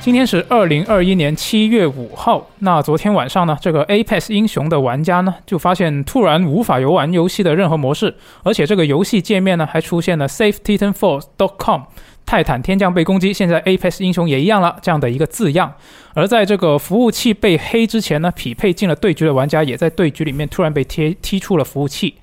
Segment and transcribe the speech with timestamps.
[0.00, 2.48] 今天是二零二一年七月五号。
[2.60, 11.82] 那昨天晚上呢，这个 Apex 英雄的玩家呢，就发现突然无法游玩游戏的任何模式，而且这个游戏界面呢，还出现了 SafeTitanFall.com
[12.24, 15.74] 泰坦天降被攻击，现在 Apex 英雄也一样了这样的一个字样。
[16.14, 22.14] 而在这个服务器被黑之前呢，匹配进了对局的玩家也在对局里面突然被贴踢出了服务器。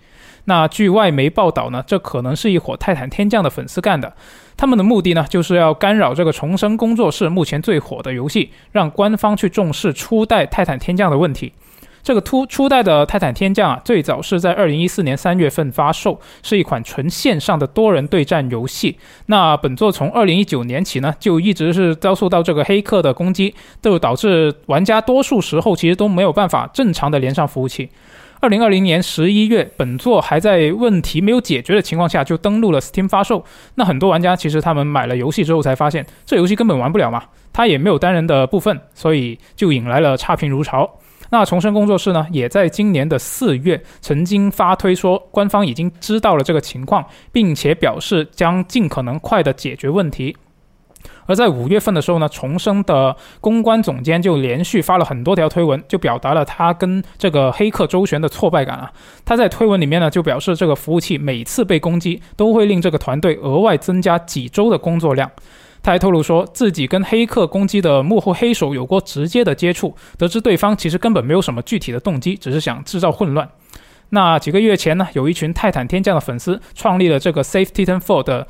[0.45, 4.13] 那据外媒报道呢，这可能是一伙泰坦天降的粉丝干的。
[4.57, 11.53] 他们的目的呢，就是要干扰这个重生工作室目前最火的游戏，让官方去重视初代泰坦天降的问题。
[12.01, 18.97] 这个初初代的泰坦天降啊，最早是在二零一四年三月份发售，是一款纯线上的多人对战游戏。
[19.25, 27.89] 那本作从二零一九年起呢，就一直是遭受到这个黑客的攻击，都导致玩家多数时候其实都没有办法正常的连上服务器。
[28.39, 33.43] 二零二零年十一月，本作还在问题没有解决的情况下就登陆了 Steam 发售。
[33.75, 40.87] 那很多玩家其实他们买了游戏之后才发现，这游戏根本玩不了嘛，它也没有单人的部分，所以就引来了差评如潮。
[41.29, 50.37] 那重生工作室呢，也在今年的四月曾经发推说，官方已经知道了这个情况，并且表示将尽可能快的解决问题。
[51.27, 58.91] 而在五月份的时候呢，重生的公关总监就连续发了很多条推文，就表达了他跟这个黑客周旋的挫败感啊。
[59.23, 65.29] 他在推文里面呢，就表示这个服务器每次被攻击都会令这个团队额外增加几周的工作量。
[65.83, 73.47] 他还透露说自己跟黑客攻击的幕后黑手有过直接的接触，得知对方其实根本没有什么具体的动机，只是想制造混乱。
[74.09, 78.47] 那几个月前呢，有一群泰坦天降的粉丝创立了这个 Safe Titan Four 的。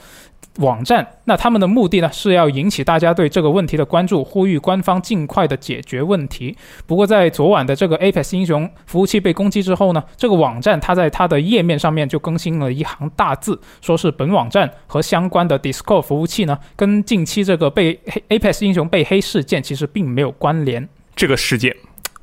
[0.57, 6.55] 网站，那他们的目的呢，是要引起大家对这个问题的关注，呼吁官方尽快的解决问题。
[6.85, 20.87] 不过，在昨晚的这个 Apex 英雄服务器被攻击之后呢，这个网站它在它的页面上面就更新了一行大字，说是本网站和相关的 Discord 服务器呢，跟近期这个被黑 Apex 英雄被黑事件其实并没有关联。
[21.15, 21.75] 这个事件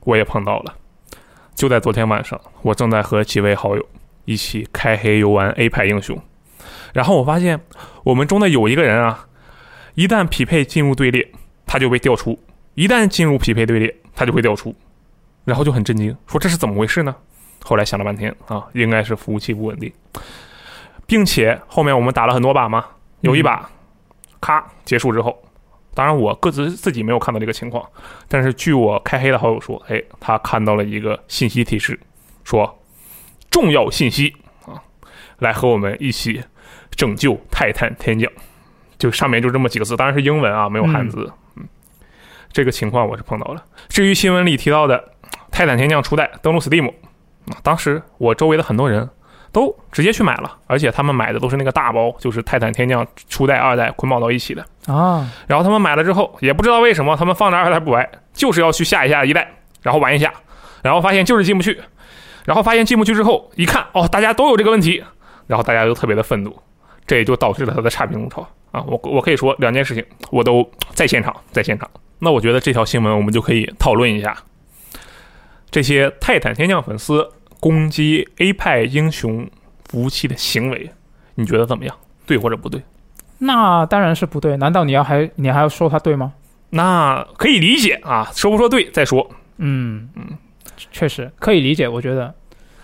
[0.04, 0.74] 我也碰到了，
[1.54, 3.86] 就在昨天晚上，我正在和几位好友
[4.24, 6.18] 一起开黑游玩 Apex 英雄。
[6.92, 7.60] 然后我发现，
[8.04, 9.26] 我们中的有一个人啊，
[9.94, 11.32] 一旦匹配进入队列，
[11.66, 12.38] 他就被调出；
[12.74, 14.74] 一旦进入匹配队列，他就会调出。
[15.44, 17.14] 然后就很震惊，说这是怎么回事呢？
[17.62, 19.92] 后来想了半天啊，应该是服务器不稳定，
[21.06, 22.84] 并且后面我们打了很多把嘛，
[23.20, 23.68] 有一把，
[24.40, 25.42] 咔结束之后，
[25.94, 27.86] 当然我各自自己没有看到这个情况，
[28.26, 31.98] 但是据我开黑的好友说，哎，他看到了一个信息提示，
[32.42, 32.82] 说
[33.50, 34.34] 重要信息
[34.66, 34.80] 啊，
[35.38, 36.42] 来和我们一起。
[36.96, 38.30] 拯救泰坦天降，
[38.98, 41.30] 就上面就这么几个字，当然是英文啊，没有汉字。
[41.56, 41.66] 嗯，
[42.52, 43.62] 这个情况我是碰到了。
[43.88, 45.12] 至于新闻里提到的
[45.50, 49.08] 泰坦天降初代登陆 Steam，啊，当时我周围的很多人
[49.52, 55.30] 都直接去买了，而且他们买的都是那个大包，就是泰坦天降初代、二代捆绑到一起的啊。
[55.46, 59.52] 然后他们买了之后，也不知道为什么，他们放着二代不玩，就是要去下一下一代，
[59.82, 60.32] 然后玩一下，
[60.82, 61.80] 然后发现就是进不去，
[62.44, 65.04] 然后发现进不去之后，一看哦，大家都有这个问题，
[65.46, 66.56] 然后大家都特别的愤怒。
[67.06, 68.82] 这也就导致了他的差评如潮啊！
[68.86, 71.88] 我我可以说两件事情，我都在现场，在现场。
[72.18, 74.36] 那我觉得这条新闻我们就可以讨论一下，
[75.70, 77.28] 这些泰坦天降粉丝
[77.60, 79.48] 攻击 A 派英雄
[79.86, 80.90] 服务器的行为，
[81.34, 81.94] 你觉得怎么样？
[82.26, 82.82] 对或者不对？
[83.38, 84.56] 那当然是不对。
[84.56, 86.32] 难道你要还你还要说他对吗？
[86.70, 89.30] 那可以理解啊，说不说对再说。
[89.58, 90.38] 嗯嗯，
[90.90, 92.34] 确实可以理解，我觉得。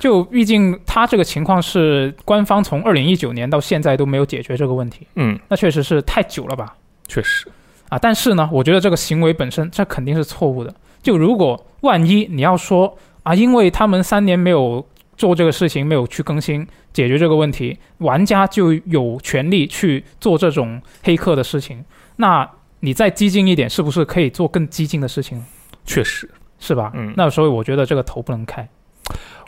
[0.00, 6.74] 就毕竟他这个情况是官方从二零一九年到现在都没有解决这个问题，嗯，那确实是太久了吧？
[7.06, 7.46] 确实，
[7.90, 10.74] 啊，但是呢，我觉得这个行为本身这肯定是错误的。
[11.02, 14.84] 就如果万一你要说啊，因为他们三年没有
[15.18, 21.84] 做这个事情，没有去更新解决这个问题，玩家就有权利去做这种黑客的事情，
[22.16, 22.50] 那
[22.80, 25.44] 你再激进一点，是不是可以做更激进的事情？
[25.84, 26.90] 确实是吧？
[26.94, 28.66] 嗯，那所以我觉得这个头不能开。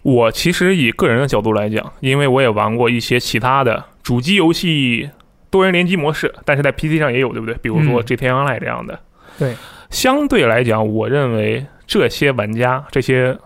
[0.02, 5.08] 我其实以个人的角度来讲，因为我也玩过一些其他的主机游戏
[5.50, 7.54] 多人联机模式，但是在 PC 上也有，对不对？
[7.62, 8.99] 比如说《GTA Online》这样的。
[9.38, 9.54] 对，
[9.90, 13.38] 相对来讲，我认为这些玩家、这些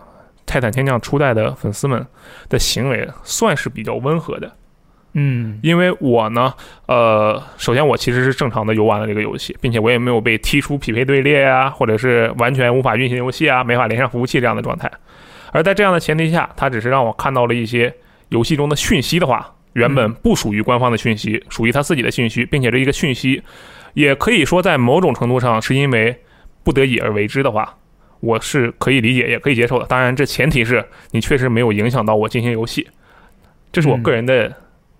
[0.45, 2.05] 泰坦天降初代的粉丝们
[2.49, 4.51] 的行为算是比较温和的。
[5.13, 6.53] 嗯，因为我呢，
[6.87, 14.91] 呃，首先我其实是正常的游玩了这个游戏，并且我也没有被踢出匹配队列啊，或者是完全无法运行游戏啊，没法连上服务器这样的状态。
[15.51, 17.93] 而在这样的前提下，他只是让我看到了一些
[18.29, 23.41] 游戏中的讯息的话，原本不属于官方的讯息，属于他自己的讯息，并且这一个讯息，
[23.93, 26.15] 也可以说在某种程度上是因为
[26.63, 27.77] 不得已而为之的话，
[28.19, 29.85] 我是可以理解，也可以接受的。
[29.85, 32.87] 当然，这前提是你确实没有影响到我进行游戏，
[33.71, 34.53] 这是我个人的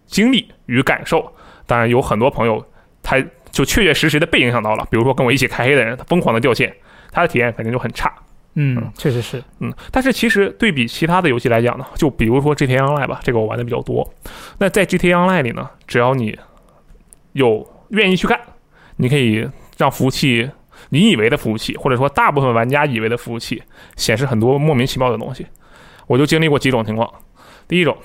[0.06, 1.34] 经历与感受。
[1.66, 2.66] 当然，有很多朋友
[3.02, 3.24] 他。
[3.50, 4.86] 就确确实实的被影响到了。
[4.92, 6.72] 比如说跟我一起开黑的人，他疯狂的掉线，
[7.12, 8.14] 他的体验肯定就很差。
[8.60, 9.44] 嗯，确实是。
[9.60, 14.12] 嗯，但是其实对比其他的游戏来讲呢，就比如说 GTA Online 吧，这个我玩的比较多。
[14.58, 16.36] 那在 GTA Online 里呢，只要你
[17.34, 18.40] 有愿意去干，
[18.96, 20.50] 你可以让服务器，
[20.90, 23.62] 你以为的服务器，或者说大部分玩家以为的服务器，
[23.96, 25.46] 显示很多莫名其妙的东西。
[26.08, 27.08] 我就经历过几种情况。
[27.68, 27.96] 第一种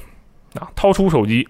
[0.61, 1.49] 啊，掏出手机，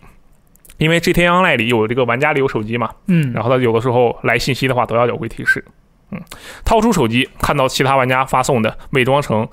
[0.78, 5.64] 因为 GTA Online 里有这个玩家里有手机嘛，嗯，然后他有的时候来信息的话都要有会提示。
[6.12, 6.20] 嗯，
[6.64, 9.49] 掏出手机看到其他玩家发送的伪装成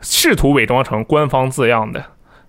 [0.00, 2.02] 试图伪装成官方字样的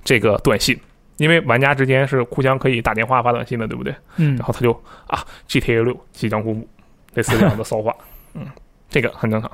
[0.04, 0.80] 这个短信，
[1.18, 3.94] 因为玩家之间是互相可以打电话发短信的，对不对？
[4.18, 4.72] 嗯然，后他就
[5.08, 6.68] 啊，GTA 六即将公布，
[7.16, 7.94] 类似这样的骚话，
[8.36, 8.46] 嗯，
[8.90, 9.50] 这个很正常。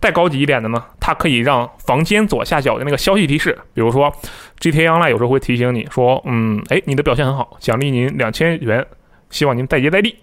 [0.00, 4.12] 再高级一点的呢，它可以让房间左下角的那个消息提示，比如说
[4.60, 8.86] GTA Online 有时候会提醒你说，嗯，哎，你的表现很好，奖励您两千元，
[9.30, 10.14] 希望您再接再厉，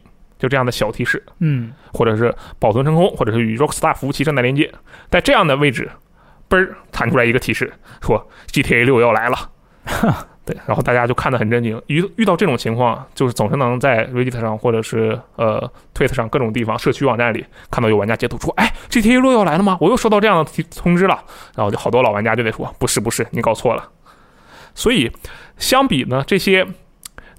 [0.45, 1.23] 就这样的小提示。
[1.39, 4.71] 嗯，或者是保存成功，或者是与 Rockstar 服务器正在连接，
[5.09, 5.89] 在这样的位置，
[6.47, 9.49] 嘣儿弹出来一个提示，说 GTA 六要来了。
[10.45, 11.81] 对，然后大家就看得很震惊。
[11.87, 15.59] 遇遇到这种情况，就是总是能在 Reddit 上或者是呃
[15.95, 19.75] Twitter 上各种地方社区网站里看到有玩家截图说：“哎，GTA 六要来了吗？
[19.81, 21.23] 我又收到这样的提通知了。”
[21.57, 23.89] 然后就好多老玩家就得说：“不是，不是，你搞错了。”
[24.75, 25.11] 所以
[25.57, 26.67] 相比呢，这些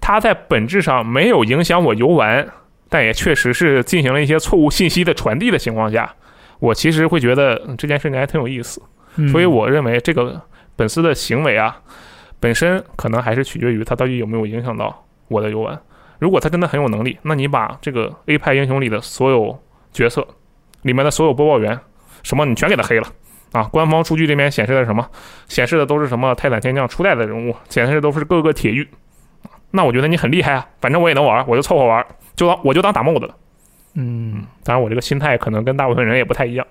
[0.00, 2.48] 它在本质上没有影响我游玩，
[2.88, 6.14] 但也确实是进行了一些错误信息的传递的情况下，
[6.58, 8.82] 我其实会觉得嗯这件事情还挺有意思。
[9.16, 10.40] 嗯所以我认为这个
[10.76, 11.80] 粉丝的行为啊，
[12.38, 15.78] 本身可能还是取决于他到底有没有影响到我的游玩。
[16.18, 19.58] 如果他真的很有能力，那你把这个 A 派英雄里的所有
[19.92, 20.26] 角色
[20.82, 21.78] 里面的所有播报员
[22.22, 23.06] 什么你全给他黑了
[23.52, 23.62] 啊！
[23.64, 25.08] 官方数据这边显示的什么？
[25.48, 28.86] 显示的都是什么泰坦天降初代的人物，显示的都是各个铁域。
[29.70, 32.04] 那我觉得你很厉害啊，反正我也能玩，我就凑合玩，
[32.36, 33.34] 就当我就当打 mod 了。
[33.94, 36.66] 嗯当然，我这个心态可能跟大部分人也不太一样。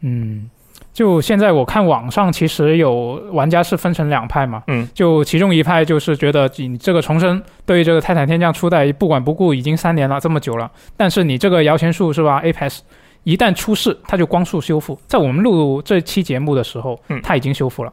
[0.00, 0.50] 嗯，
[0.92, 12.80] 就现在我看网上其实有玩家是分成两派嘛，嗯，就其中一派就是觉得你这个重生对于这个泰坦天降初代不管不顾已经三年了这么久了，但是你这个摇钱树是吧？Apex
[13.22, 14.98] 一旦出事，它就光速修复。
[15.06, 17.92] 在我们录这期节目的时候嗯，它已经修复了。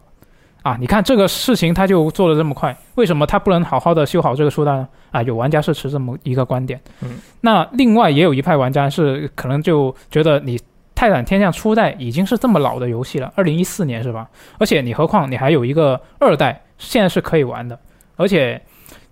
[0.68, 4.86] 啊，你看这个事情，他就做的这么快，为什么他不能好好的修好这个初代呢？
[5.12, 6.78] 啊，有玩家是持这么一个观点。
[7.02, 10.60] 嗯，那另外也有一派玩家是可能就觉得你
[10.94, 14.28] 泰坦天降初代已经是这么老的游戏了，二零一四年是吧？
[14.58, 17.80] 而且你何况你还有一个二代，现在是可以玩的，
[18.18, 18.62] 而且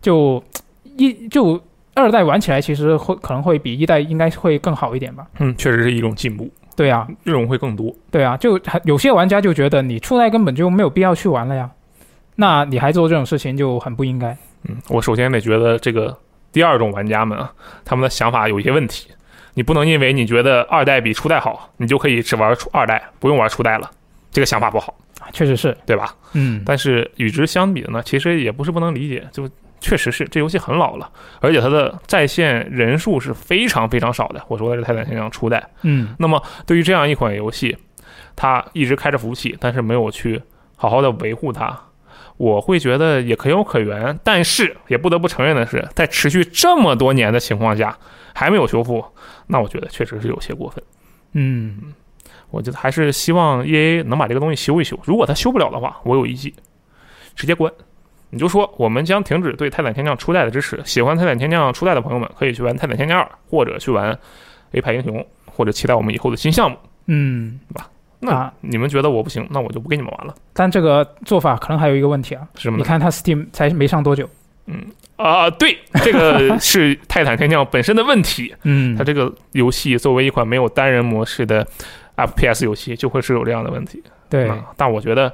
[0.01, 0.43] 就
[0.97, 1.57] 一就
[1.93, 5.25] 二代玩起来其实会可能会比一代应该会更好一点吧？
[5.39, 7.95] 嗯，确实是一种进步，对啊，内容会更多。
[8.11, 11.69] 对啊，就还有些玩家就觉得你初代根本就没有必要去玩了呀，
[12.35, 14.37] 那你还做这种事情就很不应该。
[14.67, 16.17] 嗯，我首先得觉得这个
[16.51, 17.51] 第二种玩家们啊，
[17.83, 19.07] 他们的想法有一些问题。
[19.53, 23.89] 你不能因为你觉得二代比初代好，你就可以只玩初二代，不用玩初代了，
[24.29, 24.93] 这个想法不好，
[25.31, 26.13] 确实是，对吧？
[26.33, 29.49] 嗯，但是与之相比的呢，其实也不是不能理解，就
[29.79, 31.11] 确实是这游戏很老了，
[31.41, 34.43] 而且它的在线人数是非常非常少的。
[34.47, 35.69] 我说的是泰坦天降初代。
[35.83, 37.77] 嗯那么对于这样一款游戏，
[38.35, 40.41] 它一直开着服务器，但是没有去
[40.75, 41.79] 好好的维护它，
[42.37, 44.17] 我会觉得也可有可原。
[44.23, 47.97] 但是也不得不承认的是，在持续这么多年的情况下
[48.33, 49.05] 还没有修复，
[49.47, 50.83] 那我觉得确实是有些过分。
[51.33, 51.93] 嗯
[52.51, 54.97] 我觉得还是希望 EA 能把这个东西修一修。
[55.03, 56.55] 如果它修不了的话，我有一计，
[57.35, 57.71] 直接关。
[58.35, 60.77] 你就说我们将停止对泰坦天降初代的支持。
[60.83, 64.11] 喜欢泰坦天降初代的朋友们可以去玩泰坦天降二，或者去玩
[64.73, 66.77] A 派英雄，或者期待我们以后的新项目。
[67.05, 67.89] 嗯，对吧
[68.19, 72.83] 那啊你们觉得我不行，那我就不跟你们玩了，但这个做法可能还有一个问题啊，是什么呢？
[72.83, 74.29] 你看它 Steam 才没上多久，
[74.65, 78.53] 嗯啊、对，这个是泰坦天降本身的问题。
[78.63, 81.65] 嗯它这个游戏作为一款没有单人模式的
[82.17, 84.03] FPS 游戏，就会是有这样的问题。
[84.29, 85.31] 对，啊，但我觉得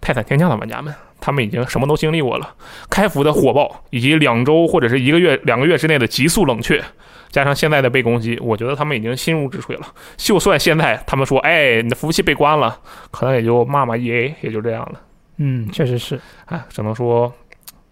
[0.00, 0.92] 泰坦天降的玩家们，
[1.24, 2.54] 他们已经什么都经历过了，
[2.90, 6.84] 开服的火爆，以及两周或者是一个月、两个月之内的急速冷却，
[7.30, 9.86] 加上现在的被攻击，我觉得他们已经心如止水了。
[10.18, 12.78] 就算现在他们说，哎，你的服务器被关了，
[13.10, 15.00] 可能也就骂骂 EA，也就这样了。
[15.38, 17.32] 嗯，确实是，哎，只能说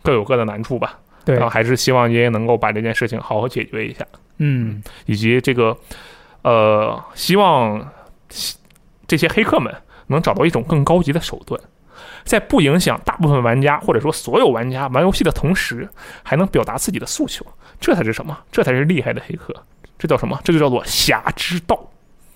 [0.02, 0.98] 各有各的难处吧。
[1.24, 4.04] 对然后，还是希望 EA 能够把这件事情好好解决一下，
[4.38, 5.74] 嗯以及这个，
[6.42, 7.88] 呃，希望
[9.06, 9.72] 这些黑客们
[10.08, 11.58] 能找到一种更高级的手段，
[12.24, 15.88] 在不影响大部分玩家或者说所有玩家玩游戏的同时，
[16.22, 17.44] 还能表达自己的诉求，
[17.80, 18.36] 这才是什么？
[18.50, 19.54] 这才是厉害的黑客。
[19.98, 20.40] 这叫什么？
[20.42, 21.88] 这就叫做侠之道。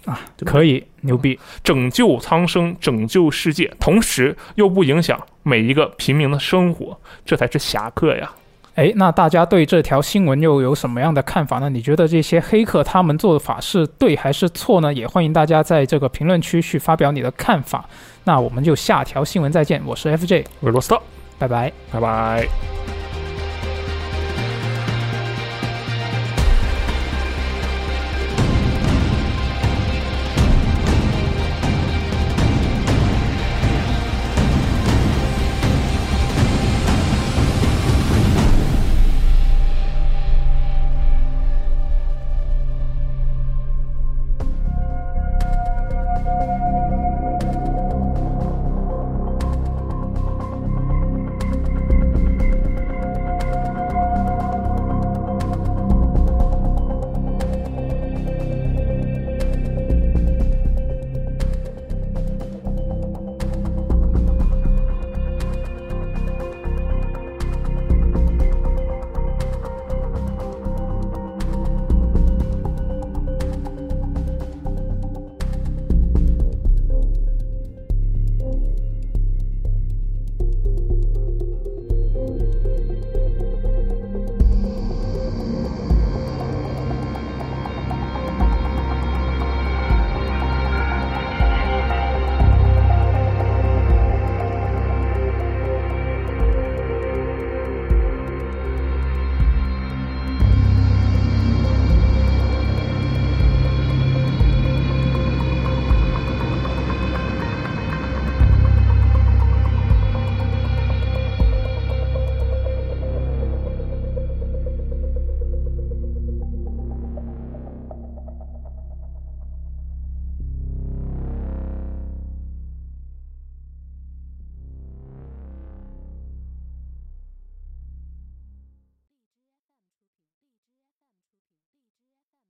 [0.04, 8.32] 啊，可以，牛逼，拯救苍生，拯救世界，同时又不影响每一个平民的生活，这才是侠客呀！
[8.76, 11.70] 哎，那大家对这条新闻又有什么样的看法呢？
[11.70, 14.92] 你觉得这些黑客他们做的法是对还是错呢？
[14.92, 17.88] 也欢迎大家在这个评论区去发表你的看法。
[18.24, 21.00] 那我们就下条新闻再见，我是 FJ，我是罗斯特，
[21.38, 21.72] 拜拜。
[21.90, 22.95] 拜拜。